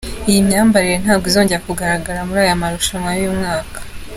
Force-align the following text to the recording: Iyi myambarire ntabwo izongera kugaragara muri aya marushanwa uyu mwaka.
Iyi 0.29 0.39
myambarire 0.47 0.97
ntabwo 1.03 1.25
izongera 1.31 1.65
kugaragara 1.67 2.25
muri 2.27 2.39
aya 2.45 2.61
marushanwa 2.61 3.09
uyu 3.21 3.37
mwaka. 3.39 3.79